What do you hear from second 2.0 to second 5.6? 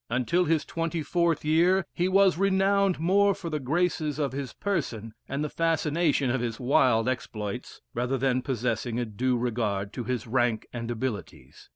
was renowned more for the graces of his person, and the